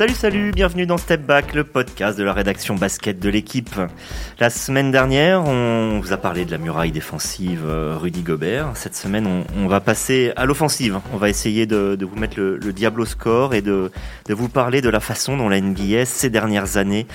[0.00, 3.78] Salut, salut, bienvenue dans Step Back, le podcast de la rédaction basket de l'équipe.
[4.38, 8.70] La semaine dernière, on vous a parlé de la muraille défensive euh, Rudy Gobert.
[8.76, 10.98] Cette semaine, on, va passer à l'offensive.
[11.12, 13.90] On va essayer de, vous mettre le, le, diable au score et de,
[14.24, 17.06] de, vous parler de la façon dont la NBA, ces dernières années,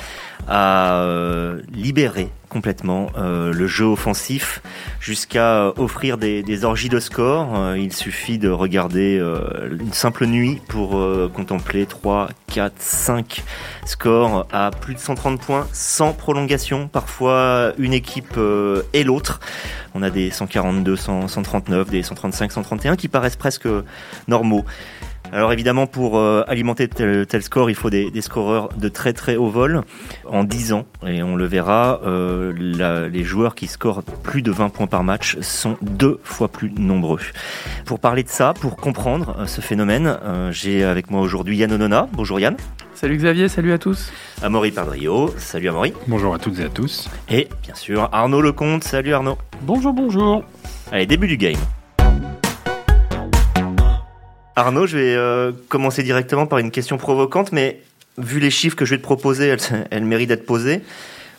[0.47, 4.61] a euh, libéré complètement euh, le jeu offensif
[4.99, 7.55] jusqu'à offrir des, orgies de score.
[7.55, 11.01] Euh, il suffit de regarder euh, une simple nuit pour
[11.33, 13.43] contempler 3, 4, 5
[13.85, 16.87] scores à plus de 130 points sans prolongation.
[16.87, 18.39] Parfois une équipe
[18.93, 19.39] et l'autre.
[19.93, 23.67] On a des 142, 139, des 135, 131 qui paraissent presque
[24.27, 24.65] normaux.
[25.31, 29.49] Alors évidemment, pour euh, alimenter tel, score, il faut des, scoreurs de très très haut
[29.49, 29.81] vol
[30.25, 30.85] en 10 ans.
[31.05, 35.37] Et on le verra, euh, les joueurs qui scorent plus de 20 points par match
[35.41, 37.19] sont deux fois plus nombreux.
[37.85, 40.17] Pour parler de ça, pour comprendre euh, ce phénomène,
[40.51, 42.07] j'ai avec moi aujourd'hui Yann Onona.
[42.13, 42.55] Bonjour Yann.
[42.93, 44.11] Salut Xavier, salut à tous.
[44.41, 45.93] Amaury Pardrio, salut Amaury.
[46.07, 47.09] Bonjour à toutes et à tous.
[47.29, 49.37] Et bien sûr Arnaud Lecomte, salut Arnaud.
[49.61, 50.43] Bonjour, bonjour.
[50.91, 51.57] Allez, début du game.
[54.57, 57.81] Arnaud, je vais euh, commencer directement par une question provocante, mais
[58.17, 59.53] vu les chiffres que je vais te proposer,
[59.91, 60.81] elle, mérite d'être posée.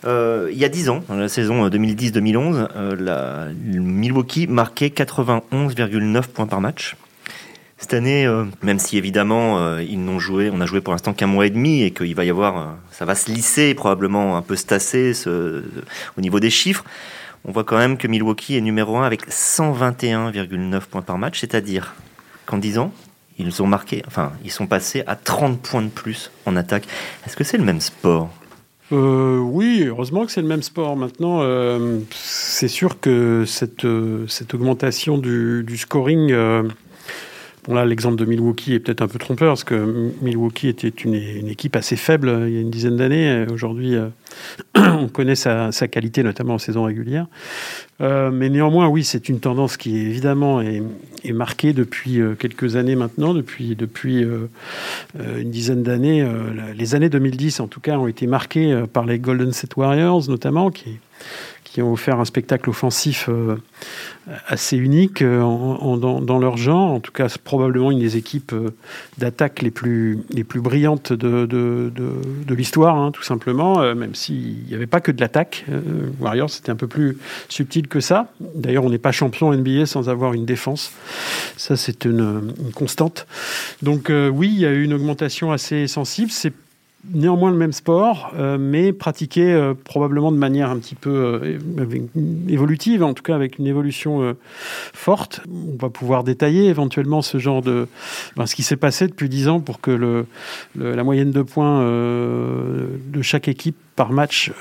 [0.04, 6.46] Euh, il y a 10 ans, dans la saison 2010-2011, euh, Milwaukee marquait 91,9 points
[6.46, 6.96] par match.
[7.78, 8.26] Cette année,
[8.62, 11.82] même si évidemment ils n'ont joué, on a joué pour l'instant qu'un mois et demi
[11.82, 16.20] et qu'il va y avoir, ça va se lisser probablement un peu se tasser au
[16.22, 16.86] niveau des chiffres.
[17.44, 21.94] On voit quand même que Milwaukee est numéro 1 avec 121,9 points par match, c'est-à-dire
[22.46, 22.92] qu'en 10 ans,
[23.38, 26.86] ils ont marqué, enfin, ils sont passés à 30 points de plus en attaque.
[27.26, 28.30] Est-ce que c'est le même sport?
[28.92, 30.96] Euh, oui, heureusement que c'est le même sport.
[30.96, 36.32] Maintenant, euh, c'est sûr que cette, euh, cette augmentation du, scoring,
[37.74, 41.14] là, l'exemple de Milwaukee est peut-être un peu trompeur, parce que Milwaukee était une,
[41.48, 43.46] équipe assez faible il y a une dizaine d'années.
[43.50, 43.96] Aujourd'hui,
[44.76, 47.26] on connaît sa, qualité, notamment en saison régulière.
[48.00, 50.82] Euh, mais néanmoins, oui, c'est une tendance qui évidemment est,
[51.32, 53.76] marquée depuis euh, quelques années maintenant, depuis,
[54.24, 54.48] euh,
[55.18, 56.26] une dizaine d'années.
[56.76, 60.70] les années 2010, en tout cas, ont été marquées par les Golden State Warriors, notamment,
[60.70, 60.98] qui,
[61.76, 63.56] qui ont offert un spectacle offensif euh,
[64.46, 66.90] assez unique euh, dans, leur genre.
[66.90, 68.70] En tout cas, c'est probablement une des équipes euh,
[69.18, 74.72] d'attaque les plus, les plus brillantes de, de, l'histoire, hein, tout simplement, même s'il n'y
[74.72, 75.66] avait pas que de l'attaque.
[76.18, 77.18] Warriors, c'était un peu plus
[77.50, 78.32] subtil que ça.
[78.40, 80.92] D'ailleurs, on n'est pas champion NBA sans avoir une défense.
[81.58, 83.26] Ça, c'est une, une, constante.
[83.82, 86.30] Donc, oui, il y a eu une augmentation assez sensible.
[86.30, 86.54] C'est
[87.12, 91.58] néanmoins le même sport, euh, mais pratiqué euh, probablement de manière un petit peu euh,
[92.48, 94.36] évolutive, en tout cas avec une évolution
[94.92, 95.40] forte.
[95.50, 97.86] On va pouvoir détailler éventuellement ce genre de
[98.36, 100.26] ben, ce qui s'est passé depuis dix ans pour que le,
[100.76, 104.52] la moyenne de points de chaque équipe par match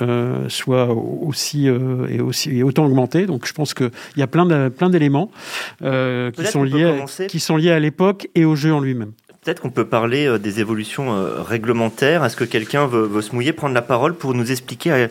[0.48, 3.26] soit aussi et aussi et autant augmentée.
[3.26, 5.32] Donc je pense qu'il y a plein de, plein d'éléments
[5.80, 9.12] qui sont liés qui sont liés à l'époque et au jeu en lui-même.
[9.46, 12.26] Peut-être qu'on peut parler euh, des évolutions euh, réglementaires.
[12.26, 15.08] Est-ce que quelqu'un veut, se mouiller, prendre la parole pour nous expliquer euh,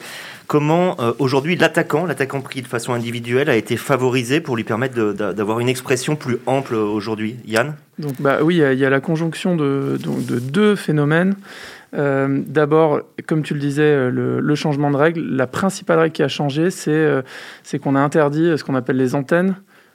[0.48, 5.60] comment aujourd'hui l'attaquant, l'attaquant pris de façon individuelle, a été favorisé pour lui permettre d'avoir
[5.60, 7.36] une expression plus ample aujourd'hui?
[7.46, 7.76] Yann?
[8.00, 11.36] Donc, bah, Oui, il y, a la conjonction de, de deux phénomènes.
[11.92, 15.20] D'abord, comme tu le disais, le, le, changement de règle.
[15.20, 19.54] La principale règle qui a changé, c'est qu'on a interdit ce qu'on appelle les antennes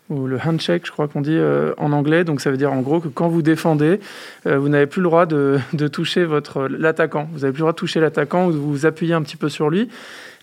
[0.09, 2.23] ou le handshake, je crois qu'on dit euh, en anglais.
[2.23, 3.99] Donc ça veut dire en gros que quand vous défendez,
[4.47, 7.29] euh, vous n'avez plus le droit de, de toucher votre l'attaquant.
[7.31, 9.49] Vous n'avez plus le droit de toucher l'attaquant ou de vous appuyer un petit peu
[9.49, 9.89] sur lui,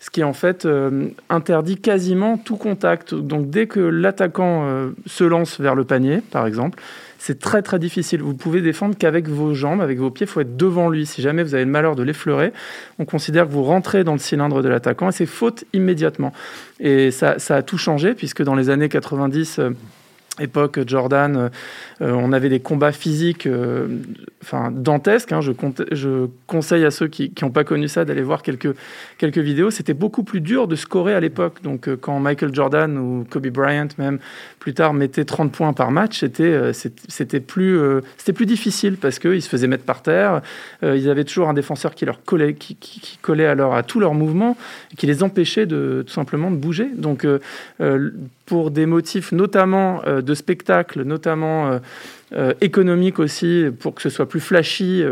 [0.01, 3.15] ce qui en fait euh, interdit quasiment tout contact.
[3.15, 6.81] Donc dès que l'attaquant se lance vers le panier, par exemple,
[7.27, 8.23] c'est très très difficile.
[8.23, 11.07] Vous pouvez défendre qu'avec vos jambes, avec vos pieds, il faut être devant lui.
[11.07, 12.53] Si jamais vous avez le malheur de l'effleurer,
[13.01, 16.33] on considère que vous rentrez dans le cylindre de l'attaquant et c'est faute immédiatement.
[16.79, 19.59] Et ça, ça, a tout changé puisque dans les années 90,
[20.41, 21.49] époque Jordan, euh,
[22.03, 23.89] euh, on avait des combats physiques euh,
[24.43, 25.33] enfin, dantesques.
[25.33, 25.41] Hein.
[25.41, 28.75] Je, conseille à ceux qui n'ont pas connu ça d'aller voir quelques,
[29.19, 29.71] quelques vidéos.
[29.71, 31.63] C'était beaucoup plus dur de scorer à l'époque.
[31.63, 34.19] Donc, quand Michael Jordan ou Kobe Bryant, même
[34.59, 37.81] plus tard, mettaient 30 points par match, c'était plus,
[38.35, 40.43] plus difficile parce qu'ils se faisaient mettre par terre.
[40.83, 42.77] ils avaient toujours un défenseur qui leur collait, qui,
[43.23, 44.57] collait alors à tous leurs mouvements
[44.93, 46.89] et qui les empêchait de, tout simplement de bouger.
[46.97, 47.27] Donc,
[48.47, 51.79] pour des motifs notamment euh, de spectacle, notamment euh,
[52.33, 55.05] euh, économique aussi, pour que ce soit plus flashy,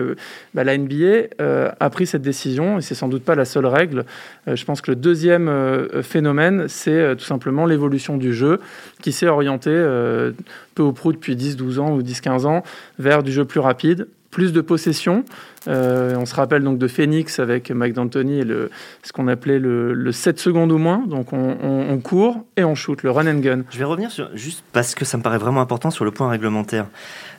[0.54, 1.28] bah, la NBA
[1.78, 4.04] a pris cette décision et c'est sans doute pas la seule règle.
[4.46, 5.48] je pense que le deuxième
[6.02, 8.60] phénomène, c'est tout simplement l'évolution du jeu
[9.00, 9.70] qui s'est orienté
[10.74, 12.64] peu au prou depuis 10-12 ans ou 10-15 ans
[12.98, 15.24] vers du jeu plus rapide, plus de possession.
[15.68, 18.68] Euh, on se rappelle donc de Phoenix avec Mike D'Antoni et le,
[19.04, 21.04] ce qu'on appelait le, 7 secondes ou moins.
[21.06, 23.62] Donc on, court et on shoot, le run and gun.
[23.70, 26.28] Je vais revenir sur, juste parce que ça me paraît vraiment important sur le point
[26.28, 26.86] réglementaire.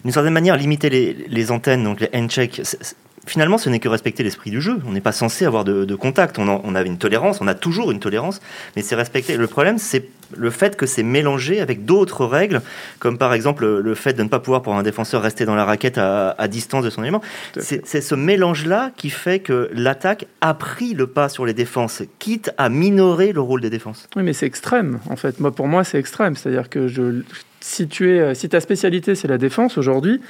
[0.03, 2.61] D'une certaine manière, limiter les, antennes, donc les hand-check,
[3.25, 4.79] finalement, ce n'est que respecter l'esprit du jeu.
[4.87, 6.39] On n'est pas censé avoir de, contact.
[6.39, 8.41] On, on, a une tolérance, on a toujours une tolérance,
[8.75, 9.37] mais c'est respecter.
[9.37, 12.61] Le problème, c'est le fait que c'est mélangé avec d'autres règles,
[12.99, 15.65] comme par exemple le fait de ne pas pouvoir pour un défenseur rester dans la
[15.65, 17.21] raquette à, distance de son élément.
[17.57, 22.51] C'est ce mélange-là qui fait que l'attaque a pris le pas sur les défenses, quitte
[22.57, 24.07] à minorer le rôle des défenses.
[24.15, 25.39] Oui, mais c'est extrême, en fait.
[25.39, 26.35] Moi, pour moi, c'est extrême.
[26.35, 27.21] C'est-à-dire que je,
[27.65, 30.21] si, tu es, si ta spécialité c'est la défense aujourd'hui,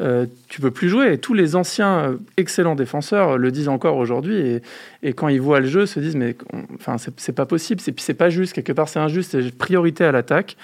[0.00, 1.12] euh, tu peux plus jouer.
[1.12, 4.60] Et tous les anciens euh, excellents défenseurs le disent encore aujourd'hui.
[5.02, 6.36] Et, quand ils voient le jeu, se disent mais
[6.74, 7.80] enfin c'est pas possible.
[7.80, 8.54] C'est pas juste.
[8.54, 9.30] Quelque part c'est injuste.
[9.30, 10.56] C'est priorité à l'attaque.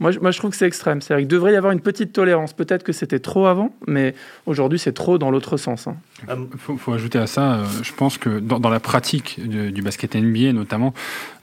[0.00, 1.02] Moi, je trouve que c'est extrême.
[1.02, 2.54] C'est-à-dire qu'il devrait y avoir une petite tolérance.
[2.54, 4.14] Peut-être que c'était trop avant, mais
[4.46, 5.88] aujourd'hui, c'est trop dans l'autre sens.
[6.26, 6.38] Il hein.
[6.40, 10.54] euh, faut, ajouter à ça, euh, je pense que dans, la pratique du, basket NBA
[10.54, 10.94] notamment,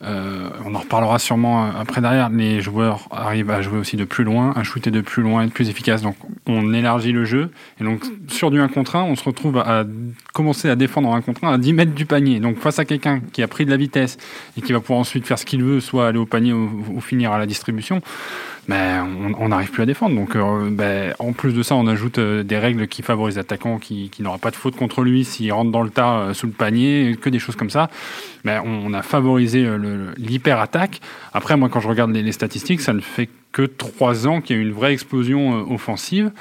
[0.03, 4.23] euh, on en reparlera sûrement après derrière, les joueurs arrivent à jouer aussi de plus
[4.23, 6.01] loin, à shooter de plus loin, être plus efficace.
[6.01, 6.15] Donc
[6.47, 7.51] on élargit le jeu.
[7.79, 9.85] Et donc sur du 1 contre 1, on se retrouve à,
[10.33, 12.39] commencer à défendre en 1 contre 1 à 10 mètres du panier.
[12.39, 14.17] Donc face à quelqu'un qui a pris de la vitesse
[14.57, 17.31] et qui va pouvoir ensuite faire ce qu'il veut, soit aller au panier ou finir
[17.31, 18.01] à la distribution,
[18.67, 20.15] ben, on n'arrive plus à défendre.
[20.15, 23.77] Donc, euh, ben, en plus de ça, on ajoute euh, des règles qui favorisent l'attaquant
[23.77, 26.47] qui, qui n'aura pas de faute contre lui s'il rentre dans le tas euh, sous
[26.47, 27.89] le panier, que des choses comme ça.
[28.43, 29.67] Ben, on, a favorisé
[30.17, 31.01] l'hyper-attaque.
[31.33, 34.59] Après, moi, quand je regarde les, statistiques, ça ne fait que trois ans qu'il y
[34.59, 36.31] a eu une vraie explosion offensive.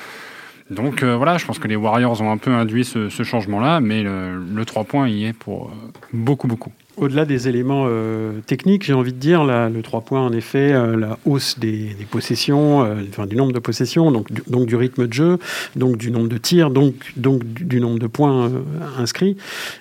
[0.70, 4.38] Donc voilà, je pense que les Warriors ont un peu induit ce, changement-là, mais le,
[4.38, 5.73] le 3 points y est pour
[6.12, 6.73] beaucoup, beaucoup.
[6.98, 10.96] Au-delà des éléments euh, techniques, j'ai envie de dire, le 3 points, en effet, euh,
[10.96, 15.06] la hausse des, possessions, euh, enfin, du nombre de possessions, donc du, donc du rythme
[15.06, 15.38] de jeu,
[15.75, 18.50] donc du nombre de tirs, donc, donc du, nombre de points
[18.96, 19.37] inscrits.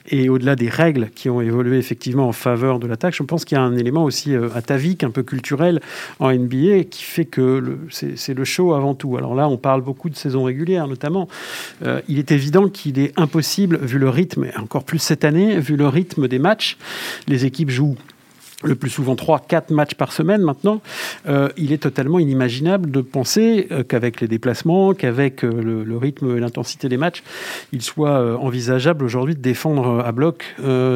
[0.09, 3.57] Et au-delà des règles qui ont évolué effectivement en faveur de l'attaque, je pense qu'il
[3.57, 5.79] y a un élément aussi atavique, un peu culturel
[6.19, 9.15] en NBA qui fait que c'est le show avant tout.
[9.15, 11.29] Alors là, on parle beaucoup de saison régulière notamment.
[12.09, 15.77] il est évident qu'il est impossible, vu le rythme, et encore plus cette année, vu
[15.77, 16.77] le rythme des matchs,
[17.27, 17.97] les équipes jouent
[18.65, 20.81] le plus souvent 3-4 matchs par semaine maintenant,
[21.27, 26.35] euh, il est totalement inimaginable de penser euh, qu'avec les déplacements, qu'avec euh, le, rythme
[26.35, 27.23] et l'intensité des matchs,
[27.71, 30.43] il soit envisageable aujourd'hui de défendre à bloc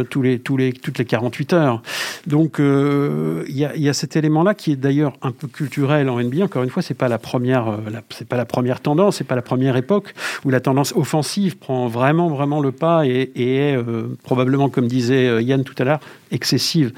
[0.10, 1.82] tous les, tous les, toutes les 48 heures.
[2.28, 6.44] Donc il y, a cet élément-là qui est d'ailleurs un peu culturel en NBA.
[6.44, 7.80] Encore une fois, c'est pas la première,
[8.28, 10.14] pas la première tendance, c'est pas la première époque
[10.44, 13.78] où la tendance offensive prend vraiment vraiment le pas et, est
[14.24, 16.00] probablement, comme disait Yann tout à l'heure,
[16.32, 16.92] excessive.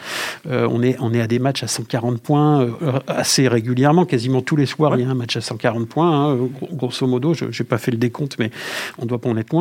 [0.69, 4.56] On, est, on est à des matchs à 140 points euh, assez régulièrement, quasiment tous
[4.56, 6.31] les soirs, il y a un match à 140 points.
[6.31, 8.52] Hein, grosso modo, je n'ai pas fait le décompte, mais
[8.98, 9.52] on doit pas en être.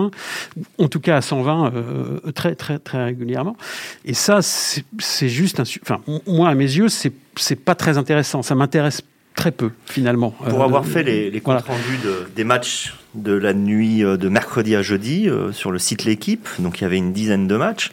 [0.79, 3.57] En tout cas, à 120, euh, très, très, très régulièrement.
[4.05, 5.65] Et ça, c'est juste un.
[5.83, 8.43] Enfin, moi, à mes yeux, c'est pas très intéressant.
[8.43, 9.03] Ça m'intéresse
[9.35, 10.31] très peu finalement.
[10.31, 11.99] Pour avoir fait les, les comptes rendus
[12.35, 16.83] des matchs de la nuit de mercredi à jeudi sur le site L'équipe, donc il
[16.83, 17.91] y avait une dizaine de matchs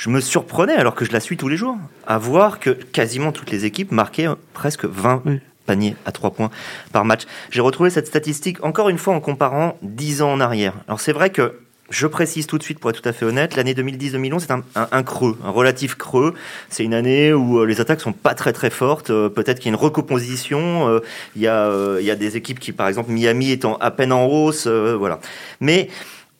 [0.00, 1.76] je me surprenais, alors que je la suis tous les jours,
[2.06, 5.22] à voir que quasiment toutes les équipes marquaient presque 20
[5.66, 6.50] paniers à 3 points
[6.90, 7.24] par match.
[7.50, 10.72] J'ai retrouvé cette statistique encore une fois en comparant 10 ans en arrière.
[10.88, 13.56] Alors c'est vrai que je précise tout de suite, pour être tout à fait honnête,
[13.56, 16.34] l'année 2010-2011, c'est un, creux, un relatif creux.
[16.68, 19.10] C'est une année où euh, les attaques sont pas très très fortes.
[19.10, 20.88] Euh, peut-être qu'il y a une recomposition.
[20.88, 21.00] Euh,
[21.34, 24.26] il y, a, y a des équipes qui, par exemple, Miami étant à peine en
[24.26, 24.68] hausse.
[24.68, 25.18] voilà.
[25.60, 25.88] Mais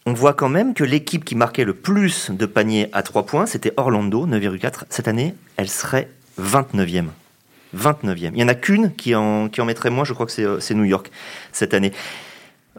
[0.06, 3.46] on voit quand même que l'équipe qui marquait le plus de paniers à 3 points,
[3.46, 4.84] c'était Orlando, 9,4.
[4.88, 6.08] Cette année, elle serait
[6.40, 7.06] 29e.
[7.76, 8.16] 29e.
[8.16, 10.74] Il n'y en a qu'une qui en, qui en mettrait moins, je crois que c'est
[10.74, 11.10] New York
[11.52, 11.92] cette année.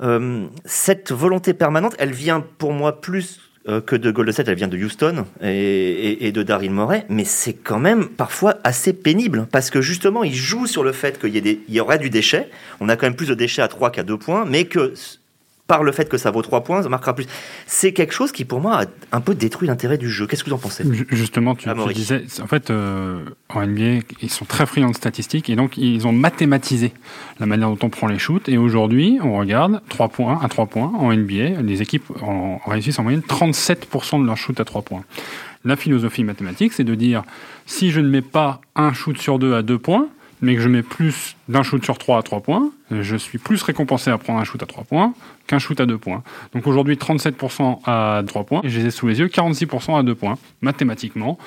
[0.01, 4.67] Euh, cette volonté permanente, elle vient pour moi plus euh, que de Golden elle vient
[4.67, 9.81] de Houston et, de Daryl Morey, mais c'est quand même parfois assez pénible parce que
[9.81, 12.50] justement, ils jouent sur le fait qu'il y, y aurait du déchet.
[12.79, 14.93] On a quand même plus de déchets à 3 qu'à 2 points, mais que
[15.72, 17.28] par le fait que ça vaut 3 points, ça marquera plus.
[17.66, 18.86] C'est quelque chose qui, pour moi, a
[19.16, 20.28] un peu détruit l'intérêt du jeu.
[20.28, 20.84] Qu'est-ce que vous en pensez?
[21.12, 25.56] Justement, tu, disais, en fait, euh, en NBA, ils sont très friands de statistiques et
[25.56, 26.92] donc ils ont mathématisé
[27.40, 28.50] la manière dont on prend les shoots.
[28.50, 31.62] Et aujourd'hui, on regarde 3 points à 3 points en NBA.
[31.62, 35.06] Les équipes en, réussissent en moyenne 37% de leurs shoots à 3 points.
[35.63, 37.24] La philosophie mathématique, c'est de dire
[37.66, 40.10] si je ne mets pas un shoot sur deux à 2 points,
[40.41, 43.62] mais que je mets plus d'un shoot sur 3 à 3 points, je suis plus
[43.63, 45.13] récompensé à prendre un shoot à 3 points
[45.48, 46.24] qu'un shoot à 2 points.
[46.53, 50.03] Donc aujourd'hui, 37% à 3 points, et je les ai sous les yeux, 46% à
[50.03, 50.38] 2 points.
[50.62, 51.38] Mathématiquement,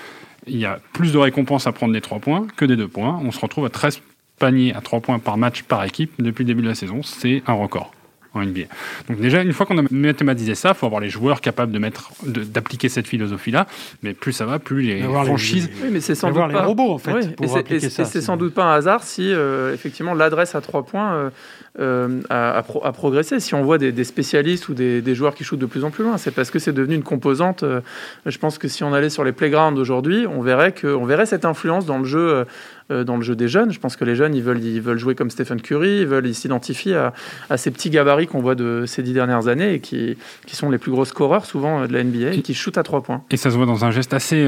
[0.47, 3.21] il y a plus de récompenses à prendre des 3 points que des 2 points.
[3.25, 4.01] On se retrouve à 13
[4.39, 7.03] paniers à 3 points par match par équipe depuis le début de la saison.
[7.03, 7.94] C'est un record.
[8.35, 8.63] En NBA.
[9.09, 11.79] Donc déjà, une fois qu'on a mathématisé ça, il faut avoir les joueurs capables de
[11.79, 13.67] mettre, d'appliquer cette philosophie-là.
[14.03, 15.71] Mais plus ça va, plus les franchises...
[15.83, 16.49] oui, mais c'est sans doute pas...
[16.49, 17.35] les robots, en fait,
[17.71, 19.33] et c'est sans doute pas un hasard si,
[19.73, 21.31] effectivement, l'adresse à trois points euh,
[21.79, 22.63] à,
[22.93, 23.41] progresser.
[23.41, 26.19] Si on voit des, spécialistes ou des, joueurs qui shootent de plus en plus loin,
[26.19, 27.63] c'est parce que c'est devenu une composante.
[27.63, 27.81] Euh,
[28.27, 31.27] je pense que si on allait sur les playgrounds aujourd'hui, on verrait que, on verrait
[31.27, 32.45] cette influence dans le jeu.
[32.91, 34.99] Euh, dans le jeu des jeunes, je pense que les jeunes, ils veulent, ils veulent
[34.99, 37.15] jouer comme Stephen Curry, ils veulent s'identifier à,
[37.49, 40.69] à, ces petits gabarits qu'on voit de ces dix dernières années et qui, qui sont
[40.69, 43.23] les plus gros scoreurs souvent de la NBA et qui shootent à trois points.
[43.31, 44.47] Et ça se voit dans un geste assez.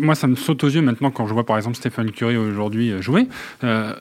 [0.00, 3.00] moi, ça me saute aux yeux maintenant quand je vois par exemple Stephen Curry aujourd'hui
[3.00, 3.28] jouer.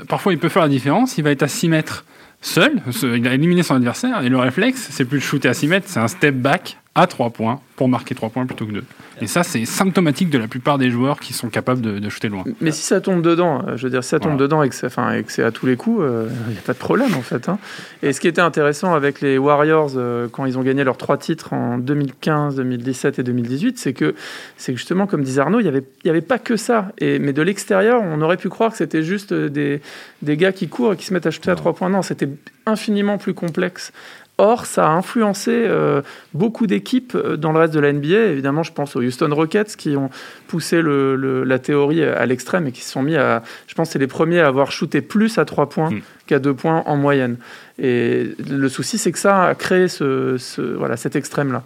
[0.08, 1.20] parfois, il peut faire la différence.
[1.20, 2.04] Il va être à 6 mètres
[2.42, 5.68] seul, il a éliminé son adversaire, et le réflexe, c'est plus de shooter à 6
[5.68, 8.84] mètres, c'est un step back à 3 points pour marquer 3 points plutôt que 2.
[9.22, 12.28] Et ça, c'est symptomatique de la plupart des joueurs qui sont capables de, de shooter
[12.28, 12.44] loin.
[12.60, 14.76] Mais si ça tombe dedans, euh, je veux dire, si ça tombe dedans et que
[14.76, 17.50] c'est à tous les coups, il euh, n'y a pas de problème en fait.
[17.50, 17.60] Hein.
[18.02, 21.18] Et ce qui était intéressant avec les Warriors euh, quand ils ont gagné leurs trois
[21.18, 24.16] titres en 2015, 2017 et 2018, c'est que,
[24.58, 26.92] c'est justement, comme disait Arnaud, il n'y avait, y avait pas que ça.
[26.98, 29.82] Et, mais de l'extérieur, on aurait pu croire que c'était juste des,
[30.24, 31.90] des gars qui courent et qui se mettent à shooter à trois points.
[31.90, 32.30] Non, c'était
[32.66, 33.94] infiniment plus complexe
[34.40, 36.04] Or, ça a influencé euh,
[36.36, 38.26] beaucoup d'équipes euh, dans le reste de la NBA.
[38.28, 40.12] Évidemment, je pense aux Houston Rockets qui ont
[40.48, 43.42] poussé la théorie à l'extrême et qui se sont mis à.
[43.66, 46.02] Je pense c'est les premiers à avoir shooté plus à 3 points mm.
[46.28, 47.38] qu'à 2 points en moyenne.
[47.80, 50.38] Et le souci, c'est que ça a créé ce,
[50.78, 51.64] voilà, cet extrême-là.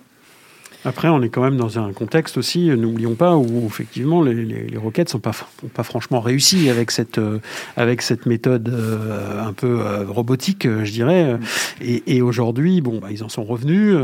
[0.84, 4.64] Après, on est quand même dans un contexte aussi, n'oublions pas, où effectivement les, les,
[4.64, 5.32] les Rockets n'ont pas,
[5.76, 7.40] pas franchement réussi avec cette, euh,
[7.78, 11.38] avec cette méthode euh, un peu euh, robotique, je dirais.
[11.82, 13.96] Et, et aujourd'hui, bon, bah, ils en sont revenus.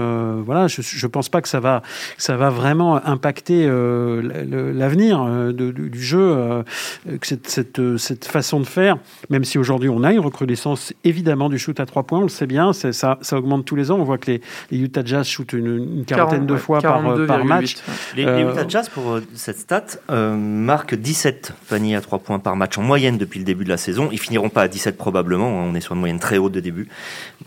[0.45, 1.81] voilà, je ne pense pas que ça va,
[2.17, 6.63] ça va vraiment impacter l'avenir du jeu,
[7.05, 8.97] que cette, cette, cette, façon de faire,
[9.29, 12.29] même si aujourd'hui on a une recrudescence évidemment du shoot à trois points, on le
[12.29, 13.97] sait bien, ça, ça augmente tous les ans.
[13.99, 17.75] On voit que les, les Utah Jazz shootent une quarantaine de fois par, par match.
[18.15, 22.39] Les, euh, Utah Jazz, pour euh, cette stat, euh, marquent 17 paniers à 3 points
[22.39, 24.09] par match en moyenne depuis le début de la saison.
[24.11, 25.69] Ils finiront pas à 17 probablement, hein.
[25.71, 26.87] on est sur une moyenne très haute de début.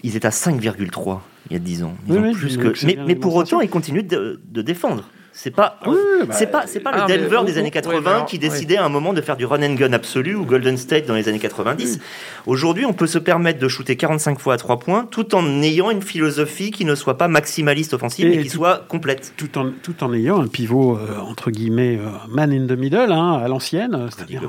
[0.03, 1.95] Ils étaient à 5,3 il y a 10 ans.
[2.35, 2.87] plus que...
[2.87, 5.05] mais, mais, pour autant, ils continuent de, de défendre.
[5.33, 5.91] C'est pas, ah
[6.27, 8.89] bah, c'est pas, c'est pas le ah, Denver des années 80 qui décidait à un
[8.89, 12.01] moment de faire du run and gun absolu ou Golden State dans les années 90.
[12.47, 15.91] Aujourd'hui, on peut se permettre de shooter 45 fois à 3 points tout en ayant
[15.91, 19.33] une philosophie qui ne soit pas maximaliste offensive mais qui soit complète.
[19.37, 23.13] Tout en, tout en ayant un pivot, euh, entre guillemets, euh, man in the middle,
[23.13, 24.43] hein, à l'ancienne, c'est-à-dire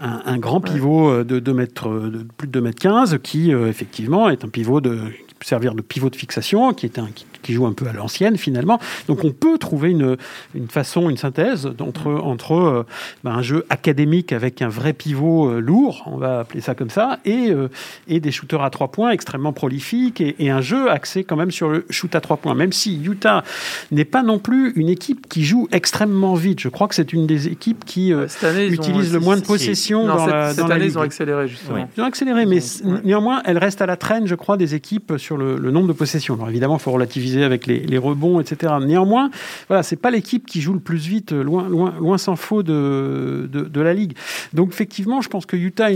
[0.00, 4.30] un, grand pivot euh, de, 2 mètres, de plus de 2 mètres 15 qui, effectivement,
[4.30, 4.96] est un pivot de,
[5.28, 7.86] qui peut servir de pivot de fixation, qui est un, qui qui joue un peu
[7.86, 8.80] à l'ancienne finalement.
[9.06, 10.16] Donc on peut trouver une,
[10.54, 12.86] une façon, une synthèse entre, entre euh,
[13.22, 16.90] ben, un jeu académique avec un vrai pivot euh, lourd, on va appeler ça comme
[16.90, 17.68] ça, et, euh,
[18.08, 21.68] et des shooters à trois points extrêmement prolifiques et, un jeu axé quand même sur
[21.68, 22.54] le shoot à trois points.
[22.54, 23.42] Même si Utah
[23.90, 26.60] n'est pas non plus une équipe qui joue extrêmement vite.
[26.60, 30.52] Je crois que c'est une des équipes qui utilise le moins de possession dans, la,
[30.52, 31.88] cette année, ils ont accéléré justement.
[31.96, 32.58] Ils ont accéléré, mais
[33.04, 35.92] néanmoins, elle reste à la traîne, je crois, des équipes sur le, le nombre de
[35.92, 36.34] possessions.
[36.34, 38.74] Alors évidemment, il faut relativiser avec les, rebonds, etc.
[38.80, 39.30] Néanmoins,
[39.68, 43.48] voilà, c'est pas l'équipe qui joue le plus vite, loin, loin, loin s'en faut de,
[43.50, 44.16] de, la ligue.
[44.52, 45.88] Donc effectivement, je pense que Utah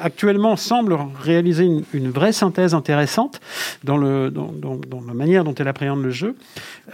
[0.00, 3.40] actuellement semble réaliser une, vraie synthèse intéressante
[3.82, 4.50] dans, le, dans,
[5.06, 6.36] la manière dont elle appréhende le jeu.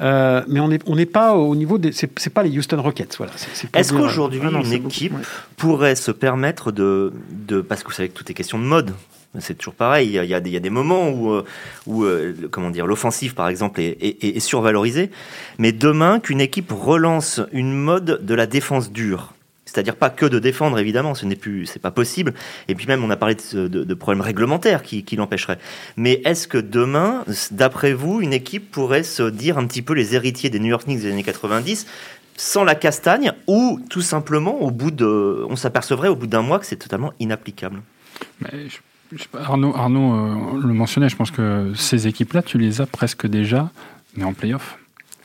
[0.01, 1.93] Euh, mais on n'est on pas au niveau des.
[1.93, 3.17] C'est pas les Houston Rockets.
[3.19, 3.33] Voilà.
[3.75, 5.15] Est-ce qu'aujourd'hui, ah une équipe
[5.57, 7.61] pourrait se permettre de, de.
[7.61, 8.93] Parce que vous savez que tout est question de mode
[9.39, 10.09] c'est toujours pareil.
[10.09, 11.45] Il y, a, des moments où, euh,
[11.89, 15.11] euh, comment dire, l'offensive, par exemple, est, survalorisée.
[15.59, 19.35] Mais demain, qu'une équipe relance une mode de la défense dure,
[19.67, 22.35] c'est-à-dire pas que de défendre, évidemment, ce n'est plus, c'est pas possible.
[22.67, 25.59] Et puis même, on a parlé de, problèmes réglementaires qui, qui l'empêcheraient.
[25.97, 30.17] Mais est-ce que demain, d'après vous, une équipe pourrait se dire un petit peu les
[30.17, 31.87] héritiers des New York Knicks des années 90
[32.37, 36.59] sans la castagne ou tout simplement au bout de, on s'apercevrait au bout d'un mois
[36.59, 37.83] que c'est totalement inapplicable?
[39.39, 43.71] Arnaud, Arnaud euh, le mentionnait, je pense que ces équipes-là, tu les as presque déjà,
[44.17, 44.77] mais en playoff.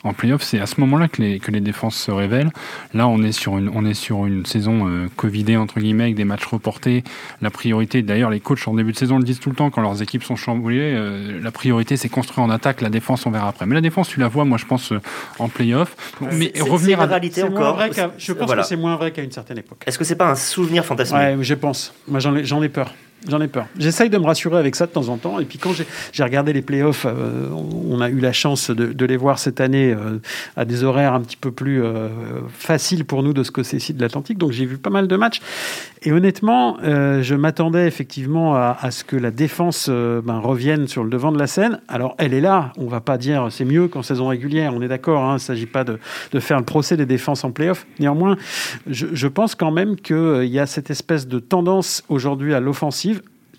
[0.04, 2.52] En playoff, c'est à ce moment-là que les, que les défenses se révèlent.
[2.94, 6.16] Là, on est sur une, on est sur une saison euh, Covidée, entre guillemets, avec
[6.16, 7.04] des matchs reportés.
[7.42, 9.82] La priorité, d'ailleurs, les coachs en début de saison le disent tout le temps, quand
[9.82, 12.82] leurs équipes sont chamboulées, euh, la priorité, c'est construire en attaque.
[12.82, 13.66] La défense, on verra après.
[13.66, 14.94] Mais la défense, tu la vois, moi, je pense,
[15.40, 15.96] en playoff.
[16.22, 17.08] Mais revenir à.
[17.08, 17.80] réalité encore.
[18.18, 19.82] je pense que c'est moins vrai qu'à une certaine époque.
[19.88, 21.96] Est-ce que c'est pas un souvenir fantastique Ouais, je pense.
[22.08, 22.94] Moi, j'en ai, ai peur.
[23.28, 23.66] J'en ai peur.
[23.78, 25.40] J'essaye de me rassurer avec ça de temps en temps.
[25.40, 29.18] Et puis quand j'ai regardé les playoffs, euh, on a eu la chance de, les
[29.18, 30.20] voir cette année euh,
[30.56, 32.10] à des horaires un petit peu plus euh,
[32.50, 34.38] faciles pour nous de ce côté-ci de l'Atlantique.
[34.38, 35.42] Donc j'ai vu pas mal de matchs.
[36.04, 41.10] Et honnêtement, euh, je m'attendais effectivement à, ce que la défense ben, revienne sur le
[41.10, 41.80] devant de la scène.
[41.88, 42.74] Alors elle est là.
[42.78, 44.74] On va pas dire c'est mieux qu'en saison régulière.
[44.76, 45.24] On est d'accord.
[45.24, 45.98] Hein, il ne s'agit pas de,
[46.40, 47.88] faire le procès des défenses en playoff.
[48.00, 48.38] Néanmoins,
[48.88, 53.15] je pense quand même qu'il y a cette espèce de tendance aujourd'hui à l'offensive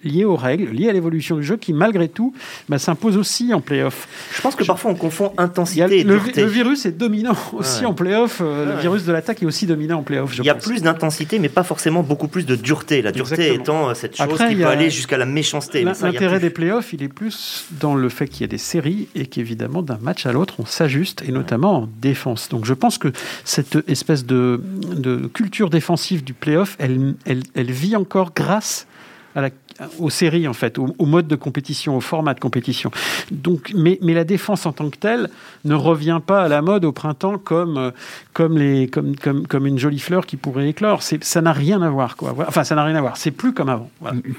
[0.07, 2.33] liées aux règles, liées à l'évolution du jeu, qui malgré tout
[2.69, 4.09] bah, s'impose aussi en playoff.
[4.35, 4.69] Je pense que je...
[4.69, 6.43] parfois on confond intensité et le, dureté.
[6.43, 7.87] Le virus est dominant aussi ouais.
[7.87, 8.41] en playoff.
[8.41, 8.75] Euh, ouais.
[8.75, 10.37] Le virus de l'attaque est aussi dominant en playoff.
[10.39, 10.65] Il y a pense.
[10.65, 13.03] plus d'intensité, mais pas forcément beaucoup plus de dureté.
[13.03, 13.91] La dureté Exactement.
[13.91, 15.85] étant cette chose Après, qui peut aller jusqu'à la méchanceté.
[15.85, 19.27] L'intérêt des playoffs, il est plus dans le fait qu'il y a des séries et
[19.27, 22.49] qu'évidemment d'un match à l'autre, on s'ajuste et notamment en défense.
[22.49, 23.09] Donc je pense que
[23.45, 24.61] cette espèce de,
[24.95, 28.87] de culture défensive du playoff, elle, elle, elle vit encore grâce
[29.37, 29.51] à la
[29.99, 32.91] aux séries en fait, au, au, mode de compétition, au format de compétition.
[33.31, 35.29] Donc, mais, mais la défense en tant que telle
[35.65, 37.93] ne revient pas à la mode au printemps comme
[38.33, 41.03] comme les comme comme, comme une jolie fleur qui pourrait éclore.
[41.03, 42.35] Ça n'a rien à voir quoi.
[42.49, 43.17] Enfin, ça n'a rien à voir.
[43.17, 43.91] C'est plus comme avant.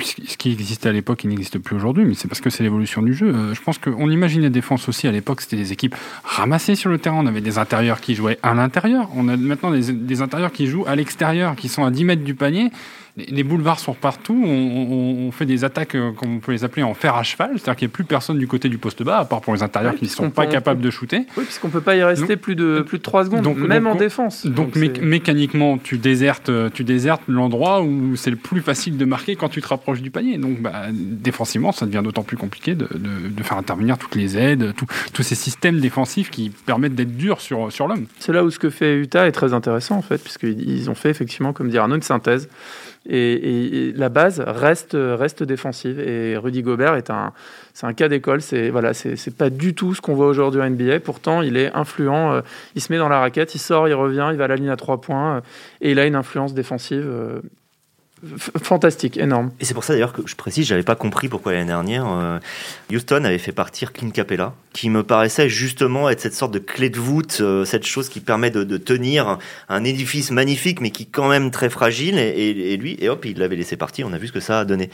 [0.02, 3.02] Ce qui existait à l'époque, il n'existe plus aujourd'hui, mais c'est parce que c'est l'évolution
[3.02, 3.54] du jeu.
[3.54, 7.18] Je pense qu'on imaginait défense aussi à l'époque, c'était des équipes ramassées sur le terrain.
[7.20, 9.10] On avait des intérieurs qui jouaient à l'intérieur.
[9.16, 12.24] On a maintenant des, des intérieurs qui jouent à l'extérieur, qui sont à 10 mètres
[12.24, 12.72] du panier
[13.18, 14.40] les boulevards sont partout.
[14.46, 17.24] On, on, on, fait des attaques, euh, comme on peut les appeler, en fer à
[17.24, 17.52] cheval.
[17.54, 19.64] C'est-à-dire qu'il n'y a plus personne du côté du poste bas, à part pour les
[19.64, 21.26] intérieurs oui, qui ne sont pas capables de shooter.
[21.36, 23.58] Oui, puisqu'on ne peut pas y rester donc, plus, de, plus de 3 secondes, donc,
[23.58, 24.46] même donc, en défense.
[24.46, 29.36] Donc, mé mécaniquement, tu désertes, tu désertes l'endroit où c'est le plus facile de marquer
[29.36, 30.38] quand tu te rapproches du panier.
[30.38, 34.38] Donc, bah, défensivement, ça devient d'autant plus compliqué de, de, de, faire intervenir toutes les
[34.38, 38.06] aides, tout, tous ces systèmes défensifs qui permettent d'être durs sur, sur l'homme.
[38.20, 41.10] C'est là où ce que fait Utah est très intéressant, en fait, puisqu'ils ont fait
[41.10, 42.48] effectivement, comme dit Arnaud, une synthèse
[43.10, 46.00] et, et, la base reste, reste défensive.
[46.00, 47.34] Et Rudy Gobert est un,
[47.74, 48.42] c'est un cas d'école.
[48.42, 51.00] C'est voilà, c'est pas du tout ce qu'on voit aujourd'hui en NBA.
[51.00, 52.34] Pourtant, il est influent.
[52.34, 52.42] Euh,
[52.76, 54.70] il se met dans la raquette, il sort, il revient, il va à la ligne
[54.70, 55.42] à trois points euh,
[55.82, 57.06] et il a une influence défensive.
[57.06, 57.40] Euh,
[58.64, 59.52] fantastique, énorme.
[59.60, 62.40] Et c'est pour ça d'ailleurs que je précise, j'avais pas compris pourquoi l'année dernière euh,
[62.92, 66.90] Houston avait fait partir Clint Capella, qui me paraissait justement être cette sorte de clé
[66.90, 69.38] de voûte, euh, cette chose qui permet de, tenir
[69.70, 72.18] un édifice magnifique, mais qui est quand même très fragile.
[72.18, 74.08] Et, lui, et hop, il l'avait laissé partir.
[74.08, 74.90] On a vu ce que ça a donné.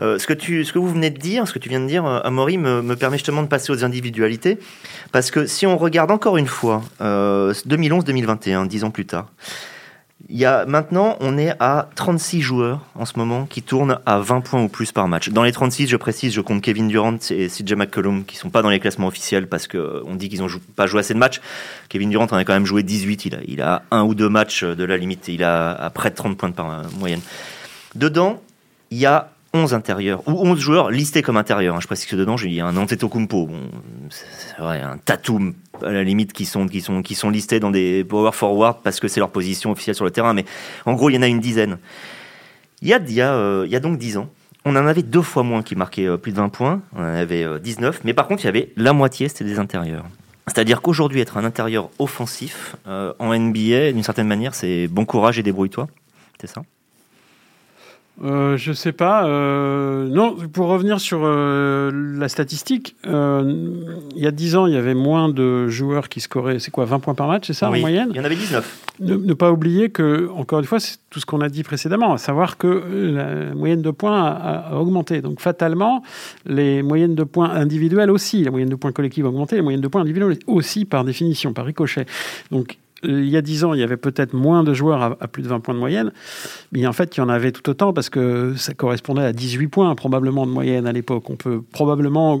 [0.00, 1.86] Euh, ce que tu, ce que vous venez de dire, ce que tu viens de
[1.86, 4.58] dire, Amaury, me permet justement de passer aux individualités,
[5.12, 9.30] parce que si on regarde encore une fois 2011-2021, dix ans plus tard.
[10.30, 14.20] Il y a maintenant, on est à 36 joueurs en ce moment qui tournent à
[14.20, 15.28] 20 points ou plus par match.
[15.28, 18.62] Dans les 36, je précise, je compte Kevin Durant et CJ McCollum qui sont pas
[18.62, 21.18] dans les classements officiels parce que on dit qu'ils ont jou pas joué assez de
[21.18, 21.42] matchs.
[21.90, 23.26] Kevin Durant en a quand même joué 18.
[23.26, 25.28] Il a, il a un ou deux matchs de la limite.
[25.28, 27.20] Il a à près de 30 points par moyenne.
[27.94, 28.40] Dedans,
[28.90, 31.76] il y a 11 intérieurs, ou 11 joueurs listés comme intérieurs.
[31.76, 31.80] Hein.
[31.80, 33.60] Je précise que dedans, il y a un Antetokounmpo, bon,
[34.10, 37.70] c'est vrai, un Tatum, à la limite, qui sont, qui, sont, qui sont listés dans
[37.70, 40.34] des power forward parce que c'est leur position officielle sur le terrain.
[40.34, 40.44] Mais
[40.84, 41.78] en gros, il y en a une dizaine.
[42.82, 44.28] Il y a, euh, donc 10 ans,
[44.64, 46.82] on en avait deux fois moins qui marquaient euh, plus de 20 points.
[46.96, 48.00] On en avait euh, 19.
[48.04, 50.04] Mais par contre, il y avait la moitié, c'était des intérieurs.
[50.46, 55.38] C'est-à-dire qu'aujourd'hui, être un intérieur offensif euh, en NBA, d'une certaine manière, c'est bon courage
[55.38, 55.88] et débrouille-toi.
[56.40, 56.62] C'est ça?
[58.22, 59.26] Euh, je sais pas.
[59.26, 63.82] Euh, non, pour revenir sur euh, la statistique, euh,
[64.14, 66.84] il y a 10 ans, il y avait moins de joueurs qui scoraient, c'est quoi,
[66.84, 68.08] 20 points par match, c'est ça oui, en moyenne?
[68.10, 68.82] Il y en avait 19.
[69.00, 72.12] Ne, ne pas oublier que, encore une fois, c'est tout ce qu'on a dit précédemment,
[72.12, 75.20] à savoir que la moyenne de points a, a, augmenté.
[75.20, 76.02] Donc fatalement,
[76.46, 79.80] les moyennes de points individuelles aussi, la moyenne de points collective a augmenté, les moyennes
[79.80, 82.06] de points individuelles aussi par définition, par ricochet.
[82.52, 85.28] Donc il y a 10 ans, il y avait peut-être moins de joueurs à, à,
[85.28, 86.12] plus de 20 points de moyenne,
[86.72, 89.68] mais en fait, il y en avait tout autant parce que ça correspondait à 18
[89.68, 91.28] points probablement de moyenne à l'époque.
[91.30, 92.40] On peut probablement,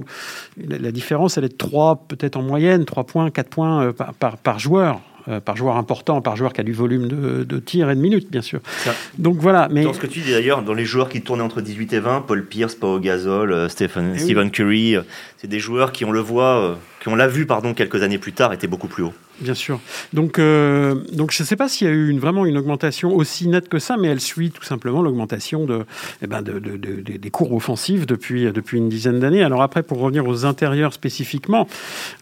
[0.56, 4.36] la différence, elle est de 3 peut-être en moyenne, 3 points, 4 points par, par,
[4.38, 5.00] par joueur.
[5.26, 8.00] Euh, par joueur important, par joueur qui a du volume de, de tir et de
[8.00, 8.60] minutes, bien sûr.
[8.84, 8.94] Ça.
[9.16, 9.68] Donc voilà.
[9.70, 9.82] Mais...
[9.82, 12.24] Dans ce que tu dis d'ailleurs, dans les joueurs qui tournaient entre 18 et 20,
[12.26, 14.50] Paul Pierce, Pau Gasol, euh, Stephen, eh Stephen oui.
[14.50, 15.02] Curry, euh,
[15.38, 18.18] c'est des joueurs qui, on le voit, euh, qui on l'a vu pardon, quelques années
[18.18, 19.14] plus tard, étaient beaucoup plus hauts.
[19.40, 19.80] Bien sûr.
[20.12, 23.48] Donc, euh, donc je ne sais pas s'il y a eu vraiment une augmentation aussi
[23.48, 25.84] nette que ça, mais elle suit tout simplement l'augmentation de,
[26.22, 29.42] eh ben de, de, de, des cours offensifs depuis, une dizaine d'années.
[29.42, 31.66] Alors après, pour revenir aux intérieurs spécifiquement,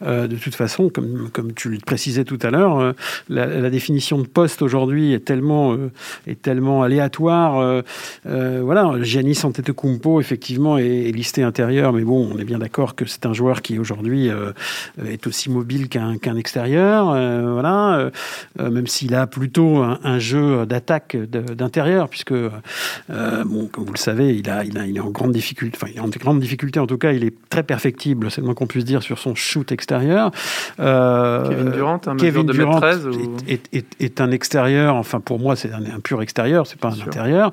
[0.03, 2.93] euh, de toute façon, comme, tu le précisais tout à l'heure, euh,
[3.29, 5.77] la, définition de poste aujourd'hui est tellement,
[6.27, 7.83] est tellement aléatoire.
[8.25, 13.27] Voilà, Giannis Antetokounmpo, effectivement, est, listé intérieur, mais bon, on est bien d'accord que c'est
[13.27, 14.31] un joueur qui aujourd'hui
[15.07, 17.02] est aussi mobile qu'un extérieur.
[17.11, 18.11] Extérieur, voilà,
[18.59, 24.49] même s'il a plutôt un, jeu d'attaque d'intérieur, puisque, bon, comme vous le savez, il,
[24.51, 26.87] a, il, a, il est en grande difficulté, enfin, il est en grande difficulté, en
[26.87, 29.71] tout cas, il est très perfectible, c'est le moins qu'on puisse dire, sur son shoot
[29.73, 30.31] extérieur.
[30.77, 33.09] Kevin Durant, un Kevin de Durant 13,
[33.49, 36.89] est, est, est, un extérieur, enfin, pour moi, c'est un, un, pur extérieur, c'est pas
[36.89, 37.53] un intérieur,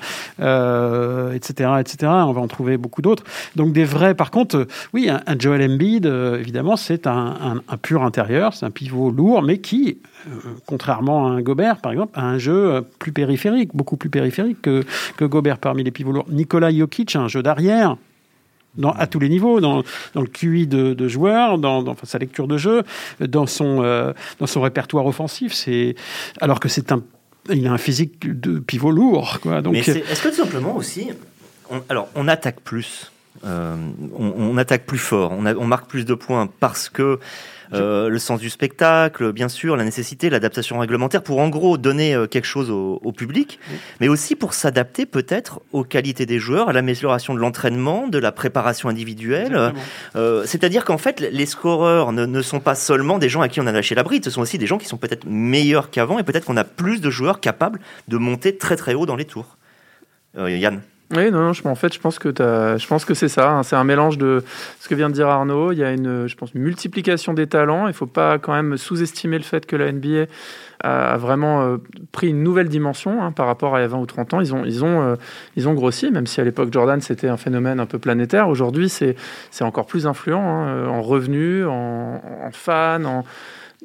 [1.33, 2.11] etc., etc.
[2.11, 3.23] On va en trouver beaucoup d'autres.
[3.55, 8.53] Donc, des vrais, par contre, oui, un, Joel Embiid, euh, évidemment, c'est un, pur intérieur,
[8.53, 10.31] c'est un pivot lourd, mais qui, euh,
[10.65, 14.61] contrairement à un Gobert, par exemple, a un jeu euh, plus périphérique, beaucoup plus périphérique
[14.61, 14.83] que,
[15.17, 16.25] que Gobert parmi les pivots lourds.
[16.29, 17.97] Nicolas Jokic a un jeu d'arrière,
[18.83, 19.83] à tous les niveaux, dans,
[20.15, 22.83] le QI de, de joueur, dans, sa lecture de jeu,
[23.19, 25.53] dans son, dans son répertoire offensif.
[25.53, 25.95] C'est
[26.39, 27.01] alors que c'est un,
[27.51, 29.39] il a un physique de pivot lourd.
[29.73, 31.09] Est-ce que tout simplement aussi,
[31.89, 33.11] alors on attaque plus
[33.45, 33.75] euh,
[34.17, 37.19] on, attaque plus fort, on, marque plus de points parce que
[37.71, 42.15] euh, le sens du spectacle, bien sûr, la nécessité, l'adaptation réglementaire, pour en gros donner
[42.15, 43.59] euh, quelque chose au, public,
[44.01, 48.31] mais aussi pour s'adapter peut-être aux qualités des joueurs, à l'amélioration de l'entraînement, de la
[48.31, 49.73] préparation individuelle.
[50.45, 53.71] C'est-à-dire qu'en fait, les scoreurs ne, sont pas seulement des gens à qui on a
[53.71, 56.45] lâché la bride, ce sont aussi des gens qui sont peut-être meilleurs qu'avant et peut-être
[56.45, 59.57] qu'on a plus de joueurs capables de monter très très haut dans les tours.
[60.37, 60.81] Yann
[61.15, 63.49] oui, non, je, en fait, je pense que, je pense que c'est ça.
[63.49, 63.63] Hein.
[63.63, 64.43] c'est un mélange de
[64.79, 65.71] ce que vient de dire Arnaud.
[65.71, 67.85] Il y a une, je pense, multiplication des talents.
[67.87, 70.25] Il ne faut pas quand même sous-estimer le fait que la NBA
[70.81, 71.77] a vraiment euh,
[72.11, 74.41] pris une nouvelle dimension hein, par rapport à il y a 20 ou 30 ans.
[74.41, 75.15] Ils ont, ils ont, euh,
[75.55, 78.47] ils ont grossi, même si à l'époque Jordan c'était un phénomène un peu planétaire.
[78.47, 79.15] Aujourd'hui, c'est
[79.61, 83.25] encore plus influent hein, en revenus, en, en fans, en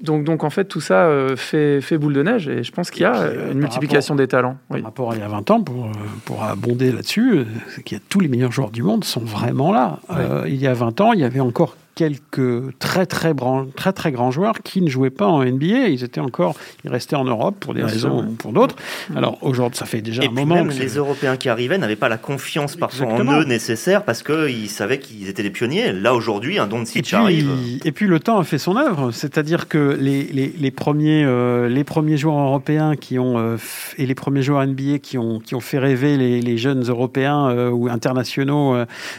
[0.02, 2.90] donc, donc en fait, tout ça euh, fait, fait, boule de neige et je pense
[2.90, 4.57] qu'il y a euh, une multiplication des talents.
[4.68, 5.88] Par rapport à il y a 20 ans, pour,
[6.24, 9.72] pour abonder là-dessus, c'est qu'il y a tous les meilleurs joueurs du monde sont vraiment
[9.72, 10.00] là.
[10.11, 13.35] Euh, il y a 20 ans, il y avait encore quelques très très,
[13.76, 15.88] très très grands joueurs qui ne jouaient pas en NBA.
[15.88, 18.76] Ils étaient encore, ils restaient en Europe pour des raisons ou pour d'autres.
[19.11, 19.16] Mm.
[19.16, 20.57] Alors aujourd'hui, ça fait déjà un moment.
[20.57, 24.70] Même les Européens qui arrivaient n'avaient pas la confiance parfois en eux nécessaire parce qu'ils
[24.70, 25.92] savaient qu'ils étaient des pionniers.
[25.92, 27.50] Là aujourd'hui, un Doncic arrive.
[27.85, 29.11] Et puis le temps a fait son œuvre.
[29.12, 33.57] C'est-à-dire que les, les, les premiers euh, les premiers joueurs européens qui ont euh,
[33.98, 37.48] et les premiers joueurs NBA qui ont qui ont fait rêver les, les jeunes européens
[37.48, 38.76] euh, ou internationaux,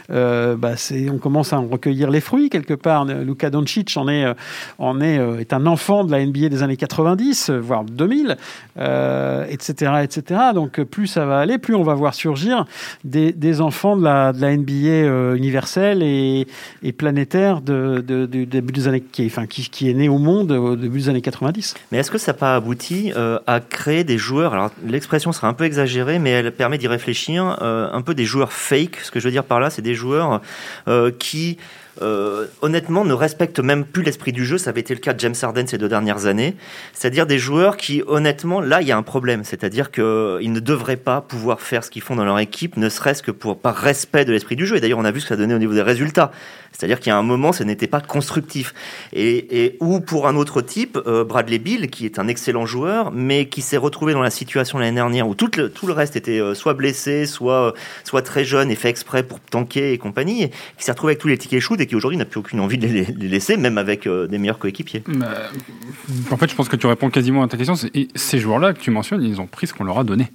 [0.08, 0.74] bah,
[1.10, 3.04] on commence à en recueillir les fruits quelque part.
[3.04, 4.26] Luka Doncic en est,
[4.78, 8.36] en est, euh, est un enfant de la NBA des années 90, voire 2000,
[8.76, 10.40] etc., etc.
[10.54, 12.64] Donc plus ça va aller, plus on va voir surgir
[13.04, 16.46] des, des enfants de la, de la NBA euh, universelle et,
[16.82, 20.52] et planétaire de, de, début des années, qui, enfin, qui, qui, est né au monde
[20.52, 21.74] au début des années 90.
[21.92, 25.48] Mais est-ce que ça n'a pas abouti euh, à créer des joueurs Alors l'expression sera
[25.48, 27.56] un peu exagérée, mais elle permet d'y réfléchir.
[27.62, 28.98] un peu des joueurs fake.
[29.02, 30.40] Ce que je veux dire par là, c'est des joueurs
[31.18, 31.58] qui
[32.02, 34.58] euh, honnêtement, ne respectent même plus l'esprit du jeu.
[34.58, 36.56] Ça avait été le cas de James Harden ces deux dernières années.
[36.92, 39.44] C'est-à-dire des joueurs qui, honnêtement, là, il y a un problème.
[39.44, 43.22] C'est-à-dire qu'ils ne devraient pas pouvoir faire ce qu'ils font dans leur équipe, ne serait-ce
[43.22, 44.76] que pour, par respect de l'esprit du jeu.
[44.76, 46.32] Et d'ailleurs, on a vu ce que ça donnait au niveau des résultats.
[46.76, 48.74] C'est-à-dire qu'il y a un moment, ce n'était pas constructif.
[49.14, 53.12] Et, et, ou pour un autre type, euh, Bradley Bill, qui est un excellent joueur,
[53.12, 56.16] mais qui s'est retrouvé dans la situation l'année dernière où tout le, tout le reste
[56.16, 57.72] était euh, soit blessé, soit,
[58.04, 61.20] soit très jeune et fait exprès pour tanker et compagnie, et qui s'est retrouvé avec
[61.20, 63.78] tous les tickets chauds et qui aujourd'hui n'a plus aucune envie de les, laisser, même
[63.78, 65.02] avec euh, des meilleurs coéquipiers.
[66.30, 67.74] En fait, je pense que tu réponds quasiment à ta question.
[68.14, 70.28] Ces joueurs-là que tu mentionnes, ils ont pris ce qu'on leur a donné.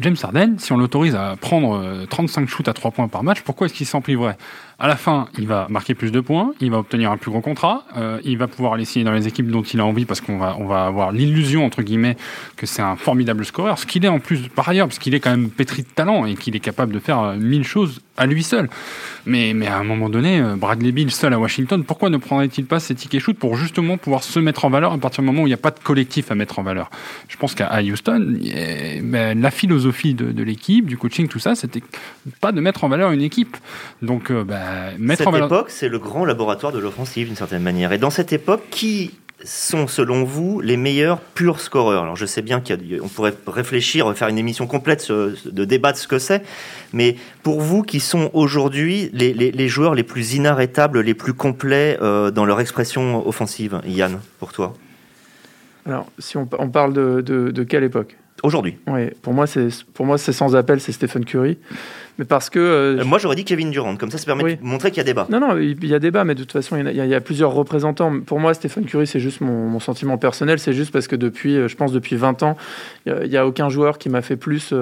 [0.00, 3.66] James Harden, si on l'autorise à prendre 35 shoots à 3 points par match, pourquoi
[3.66, 4.36] est-ce qu'il s'en priverait?
[4.80, 7.40] À la fin, il va marquer plus de points, il va obtenir un plus gros
[7.40, 10.20] contrat, euh, il va pouvoir aller signer dans les équipes dont il a envie parce
[10.20, 12.16] qu'on va, on va avoir l'illusion, entre guillemets,
[12.56, 15.20] que c'est un formidable scoreur, ce qu'il est en plus par ailleurs, parce qu'il est
[15.20, 18.26] quand même pétri de talent et qu'il est capable de faire euh, mille choses à
[18.26, 18.70] lui seul.
[19.26, 22.64] Mais, mais à un moment donné, euh, Bradley Bill seul à Washington, pourquoi ne prendrait-il
[22.64, 25.42] pas ses tickets shoot pour justement pouvoir se mettre en valeur à partir du moment
[25.42, 26.88] où il n'y a pas de collectif à mettre en valeur?
[27.26, 28.38] Je pense qu'à Houston,
[29.02, 31.82] ben, la philosophie de, l'équipe, du coaching, tout ça, c'était
[32.40, 33.56] pas de mettre en valeur une équipe.
[34.02, 34.44] Donc, euh,
[35.16, 37.92] cette époque, c'est le grand laboratoire de l'offensive d'une certaine manière.
[37.92, 39.12] Et dans cette époque, qui
[39.44, 42.02] sont selon vous les meilleurs purs scoreurs?
[42.02, 46.08] Alors je sais bien qu'on pourrait réfléchir, faire une émission complète de débat de ce
[46.08, 46.42] que c'est,
[46.92, 52.30] mais pour vous qui sont aujourd'hui les, joueurs les plus inarrêtables, les plus complets euh,
[52.30, 54.74] dans leur expression offensive, Yann, pour toi?
[55.86, 58.16] Alors si on, parle de, de quelle époque?
[58.42, 58.76] Aujourd'hui.
[58.86, 61.58] Oui, pour moi c'est pour moi c'est sans appel, c'est Stephen Curry
[62.18, 62.58] mais parce que.
[62.58, 63.96] Euh, euh, moi, j'aurais dit Kevin Durant.
[63.96, 65.26] Comme ça, ça permet de montrer qu'il y a débat.
[65.30, 68.20] Non, non, il y a débat, mais de toute façon, il y a, plusieurs représentants.
[68.20, 70.58] Pour moi, Stephen Curry, c'est juste mon, sentiment personnel.
[70.58, 72.56] C'est juste parce que depuis, euh, je pense, depuis 20 ans,
[73.06, 74.74] il n'y a, aucun joueur qui m'a fait plus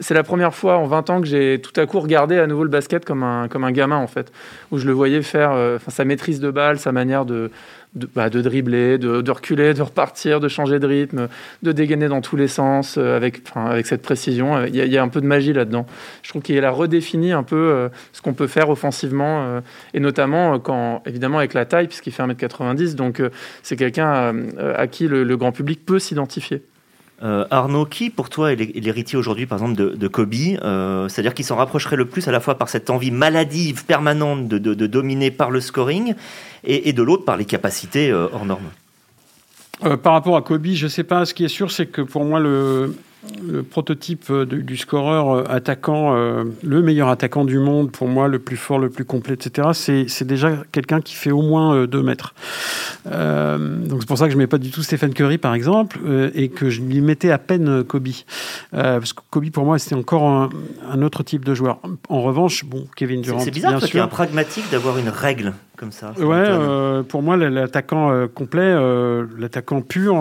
[0.00, 2.62] c'est la première fois en 20 ans que j'ai tout à coup regardé à nouveau
[2.62, 4.30] le basket comme un, comme un gamin, en fait,
[4.70, 7.50] où je le voyais faire euh, sa maîtrise de balle, sa manière de,
[7.94, 11.28] de, bah, de dribbler, de, reculer, de repartir, de changer de rythme,
[11.62, 13.42] de dégainer dans tous les sens euh, avec,
[13.86, 14.64] cette précision.
[14.66, 15.86] Il y, a, il y, a, un peu de magie là-dedans.
[16.22, 19.60] Je trouve qu'il a redéfini un peu euh, ce qu'on peut faire offensivement, euh,
[19.94, 23.22] et notamment quand, évidemment, avec la taille, puisqu'il fait 1m90, donc
[23.62, 24.34] c'est quelqu'un
[24.76, 26.62] à, qui le grand public peut s'identifier.
[27.22, 31.42] Euh, Arnaud, qui pour toi est l'héritier aujourd'hui, par exemple, de, Kobe euh, C'est-à-dire qui
[31.42, 35.50] s'en rapprocherait le plus à la fois par cette envie maladive permanente de, dominer par
[35.50, 36.14] le scoring
[36.64, 38.68] et, et de l'autre par les capacités euh, hors normes?
[40.02, 41.24] Par rapport à Kobe, je ne sais pas.
[41.24, 42.94] Ce qui est sûr, c'est que pour moi, le,
[43.46, 48.38] le prototype du, du scoreur attaquant, euh, le meilleur attaquant du monde, pour moi, le
[48.38, 49.68] plus fort, le plus complet, etc.,
[50.06, 52.34] c'est déjà quelqu'un qui fait au moins 2 mètres.
[53.06, 55.54] Euh, donc c'est pour ça que je ne mets pas du tout Stephen Curry, par
[55.54, 58.08] exemple, euh, et que je lui mettais à peine Kobe.
[58.74, 60.50] Euh, parce que Kobe, pour moi, c'était encore un,
[60.90, 61.80] un, autre type de joueur.
[62.08, 63.40] En revanche, bon, Kevin Durant.
[63.40, 66.12] C'est bizarre, parce qu'il est un pragmatique d'avoir une règle comme ça.
[66.18, 70.14] Ouais, euh, pour moi, l'attaquant euh, complet, euh, l'attaquant pur,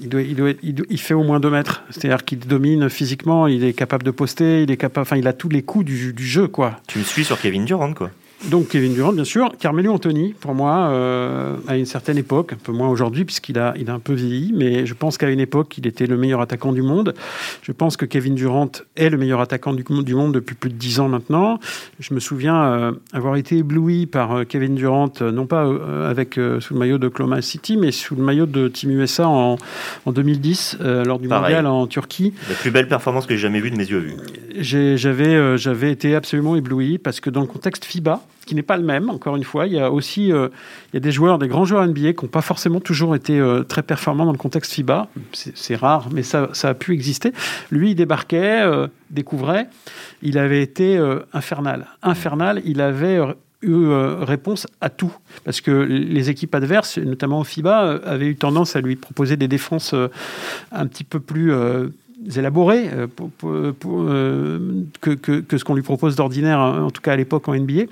[0.00, 1.82] il, doit, il, doit, il, doit, il, fait au moins 2 mètres.
[1.90, 5.32] C'est-à-dire qu'il domine physiquement, il est capable de poster, il est capable, enfin, il a
[5.32, 6.76] tous les coups du, du jeu, quoi.
[6.86, 8.10] Tu me suis sur Kevin Durant, quoi.
[8.50, 9.52] Donc Kevin Durant, bien sûr.
[9.58, 13.72] Carmelo Anthony, pour moi, euh, à une certaine époque, un peu moins aujourd'hui puisqu'il a,
[13.78, 16.40] il a un peu vieilli, mais je pense qu'à une époque, il était le meilleur
[16.40, 17.14] attaquant du monde.
[17.62, 20.74] Je pense que Kevin Durant est le meilleur attaquant du, du monde depuis plus de
[20.74, 21.60] dix ans maintenant.
[22.00, 25.62] Je me souviens euh, avoir été ébloui par euh, Kevin Durant, non pas
[26.08, 29.56] avec sous le maillot de Oklahoma City, mais sous le maillot de Team USA en,
[30.04, 31.54] en 2010 lors du Pareil.
[31.54, 32.34] mondial en Turquie.
[32.48, 34.16] La plus belle performance que j'ai jamais vue de mes yeux vus.
[34.58, 38.82] J'avais, j'avais été absolument ébloui parce que dans le contexte FIBA, qui n'est pas le
[38.82, 39.66] même, encore une fois.
[39.66, 40.48] Il y a aussi euh,
[40.92, 43.38] il y a des joueurs, des grands joueurs NBA qui n'ont pas forcément toujours été
[43.38, 45.08] euh, très performants dans le contexte FIBA.
[45.32, 47.32] C'est rare, mais ça, ça, a pu exister.
[47.70, 49.68] Lui, il débarquait, euh, découvrait.
[50.22, 50.98] Il avait été
[51.32, 51.86] infernal.
[52.02, 53.18] Infernal, il avait
[53.62, 53.86] eu
[54.20, 55.12] réponse à tout.
[55.44, 59.48] Parce que les équipes adverses, notamment au FIBA, avaient eu tendance à lui proposer des
[59.48, 59.94] défenses
[60.72, 61.52] un petit peu plus
[65.00, 67.84] que, que, que, ce qu'on lui propose d'ordinaire, en tout cas à l'époque en NBA.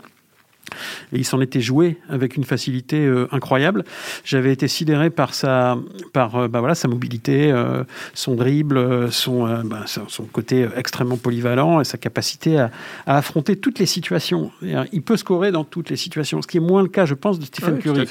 [1.13, 3.85] Et il s'en était joué avec une facilité euh, incroyable.
[4.25, 5.79] J'avais été sidéré par sa,
[6.13, 11.81] par, euh, bah voilà, sa mobilité, euh, son dribble, son, bah, son côté extrêmement polyvalent
[11.81, 12.71] et sa capacité à,
[13.07, 14.51] à affronter toutes les situations.
[14.93, 17.39] Il peut scorer dans toutes les situations, ce qui est moins le cas, je pense,
[17.39, 18.09] de Stephen oui, Curry.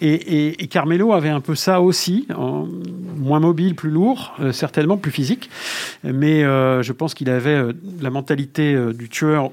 [0.00, 2.66] Et, et, et, Carmelo avait un peu ça aussi, en,
[3.16, 5.50] moins mobile, plus lourd, certainement plus physique.
[6.04, 7.62] Mais je pense qu'il avait
[8.00, 9.50] la mentalité du tueur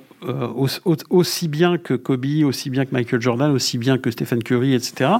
[1.09, 5.11] aussi bien que Kobe, aussi bien que Michael Jordan, aussi bien que Stephen Curry, etc.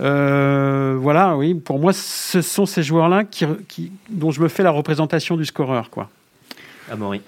[0.00, 4.62] Euh, voilà, oui, pour moi, ce sont ces joueurs-là qui, qui, dont je me fais
[4.62, 6.10] la représentation du scoreur, quoi.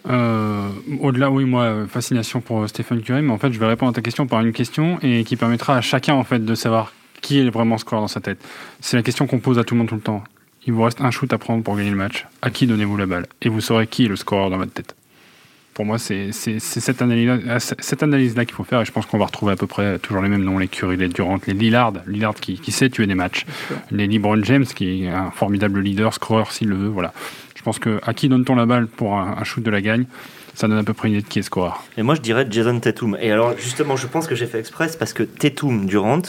[0.09, 0.68] Euh,
[1.00, 4.03] Au-delà, oui, moi, fascination pour Stephen Curry, mais en fait, je vais répondre à ta
[4.03, 7.48] question par une question et qui permettra à chacun, en fait, de savoir qui est
[7.48, 8.38] vraiment scoreur dans sa tête.
[8.81, 10.22] C'est la question qu'on pose à tout le monde tout le temps.
[10.66, 12.27] Il vous reste un shoot à prendre pour gagner le match.
[12.42, 13.27] À qui donnez-vous la balle?
[13.40, 14.94] Et vous saurez qui est le scoreur dans votre tête
[15.75, 19.27] pour moi, c'est cette analyse-là cette analyse qu'il faut faire et je pense qu'on va
[19.27, 22.35] retrouver à peu près toujours les mêmes noms, les Curry, les Durant, les Lillard, Lillard
[22.35, 23.45] qui, qui sait tuer des matchs,
[23.91, 27.13] les LeBron James qui est un formidable leader, scoreur s'il le veut, voilà.
[27.57, 30.05] Je pense que à qui donne-t-on la balle pour un, un, shoot de la gagne
[30.55, 31.83] ça donne à peu près une idée de qui est scoreur.
[31.97, 33.17] Et moi, je dirais Jason Tatum.
[33.21, 36.23] Et alors, justement, je pense que j'ai fait express parce que Tatum, Durant,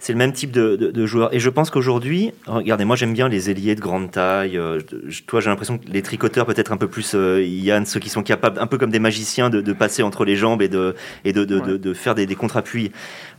[0.00, 1.32] c'est le même type de, de, de, joueur.
[1.34, 4.56] Et je pense qu'aujourd'hui, regardez, moi j'aime bien les ailiers de grande taille.
[4.56, 8.00] Euh, je, toi, j'ai l'impression que les tricoteurs, peut-être un peu plus euh, Yann, ceux
[8.00, 10.68] qui sont capables, un peu comme des magiciens, de, de passer entre les jambes et
[10.68, 10.94] de,
[11.26, 11.78] et de, ouais.
[11.78, 12.92] de faire des, des contre-appuis.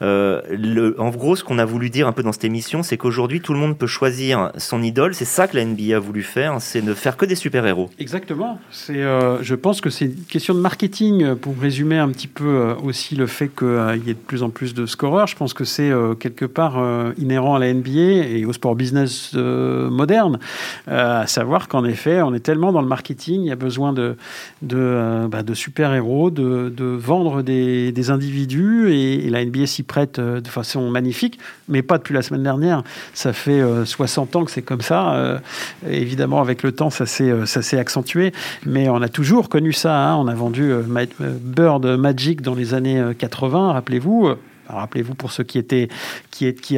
[0.03, 2.97] Euh, le, en gros, ce qu'on a voulu dire un peu dans cette émission, c'est
[2.97, 5.15] qu'aujourd'hui, tout le monde peut choisir son idole.
[5.15, 7.89] C'est ça que la NBA a voulu faire, c'est ne faire que des super-héros.
[7.97, 8.59] Exactement.
[8.69, 12.75] C'est, euh, je pense que c'est une question de marketing, pour résumer un petit peu
[12.83, 15.25] aussi le fait qu'il y ait de plus en plus de scoreurs.
[15.25, 19.31] Je pense que c'est quelque part euh, inhérent à la NBA et au sport business
[19.35, 20.39] euh, moderne,
[20.87, 23.93] euh, à savoir qu'en effet, on est tellement dans le marketing, il y a besoin
[23.93, 24.15] de,
[24.61, 30.89] de, bah, super-héros, de, vendre des, individus, et, et, la NBA s'y prête de façon
[30.89, 32.83] magnifique, mais pas depuis la semaine dernière.
[33.13, 35.41] Ça fait 60 ans que c'est comme ça.
[35.87, 38.33] évidemment, avec le temps, ça s'est accentué,
[38.65, 39.95] mais on a toujours connu ça.
[39.95, 40.15] Hein.
[40.17, 40.71] On a vendu
[41.19, 44.35] Bird Magic dans les années 80, rappelez-vous.
[44.73, 45.59] Rappelez-vous pour ceux qui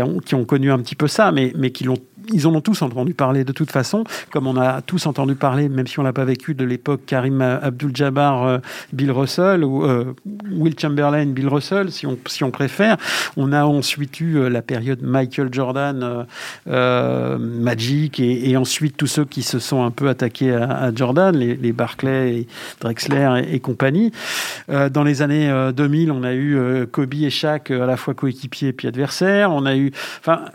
[0.02, 1.98] ont, connu un petit peu ça, mais qui l'ont
[2.32, 5.70] ils en ont tous entendu parler de toute façon, comme on a tous entendu parler,
[5.70, 8.60] même si on l'a pas vécu, de l'époque Karim Abdul-Jabbar,
[8.92, 9.86] Bill Russell ou
[10.52, 12.98] Will Chamberlain, Bill Russell, si on, préfère.
[13.38, 16.26] On a ensuite eu la période Michael Jordan,
[16.66, 21.72] Magic, et, ensuite tous ceux qui se sont un peu attaqués à, Jordan, les, les,
[21.72, 22.48] Barclay,
[22.80, 24.12] Drexler et, compagnie.
[24.68, 28.74] dans les années 2000, on a eu Kobe et Shaq à la fois coéquipiers et
[28.74, 29.52] puis adversaires.
[29.52, 30.46] On a eu, enfin,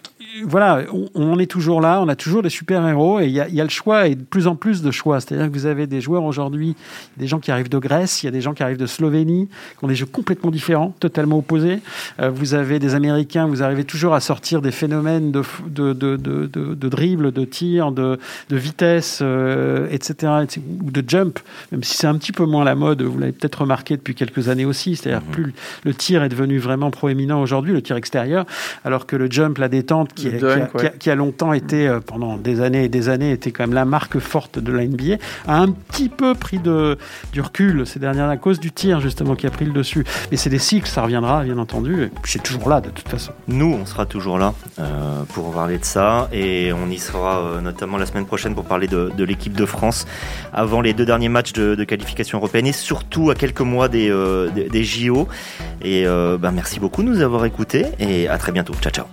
[0.44, 3.70] voilà, on, est toujours là, on a toujours des super-héros et il y, a, le
[3.70, 5.20] choix et de plus en plus de choix.
[5.20, 6.76] C'est-à-dire que vous avez des joueurs aujourd'hui,
[7.16, 9.48] des gens qui arrivent de Grèce, il y a des gens qui arrivent de Slovénie,
[9.78, 11.80] qui ont des jeux complètement différents, totalement opposés.
[12.20, 16.16] Euh, vous avez des Américains, vous arrivez toujours à sortir des phénomènes de, de, de,
[16.16, 18.18] de, dribble, de tir, de,
[18.50, 20.32] vitesse, euh, etc.,
[20.84, 21.38] ou de jump,
[21.72, 24.48] même si c'est un petit peu moins la mode, vous l'avez peut-être remarqué depuis quelques
[24.48, 24.96] années aussi.
[24.96, 25.32] C'est-à-dire mhm.
[25.32, 28.46] plus le tir est devenu vraiment proéminent aujourd'hui, le tir extérieur,
[28.84, 30.30] alors que le jump, la détente, qui,
[30.98, 33.84] qui, a, longtemps été, euh, pendant des années et des années, était quand même la
[33.84, 36.98] marque forte de la NBA, a un petit peu pris de,
[37.32, 40.04] du recul ces dernières à cause du tir, justement, qui a pris le dessus.
[40.30, 42.04] Mais c'est des cycles, ça reviendra, bien entendu.
[42.04, 43.32] Et c'est toujours là, de toute façon.
[43.46, 46.28] Nous, on sera toujours là euh, pour parler de ça.
[46.32, 49.66] Et on y sera euh, notamment la semaine prochaine pour parler de, de l'équipe de
[49.66, 50.06] France
[50.52, 54.08] avant les deux derniers matchs de, de, qualification européenne et surtout à quelques mois des,
[54.54, 55.28] des, des JO.
[55.82, 58.74] Et ben, merci beaucoup de nous avoir écoutés et à très bientôt.
[58.80, 59.06] Ciao, ciao.